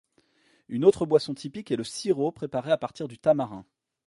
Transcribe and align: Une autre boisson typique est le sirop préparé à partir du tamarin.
Une 0.67 0.83
autre 0.83 1.05
boisson 1.05 1.35
typique 1.35 1.69
est 1.69 1.75
le 1.75 1.83
sirop 1.83 2.31
préparé 2.31 2.71
à 2.71 2.77
partir 2.79 3.07
du 3.07 3.19
tamarin. 3.19 3.65